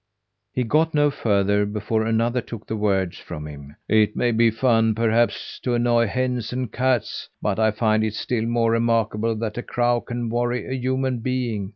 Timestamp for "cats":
6.71-7.29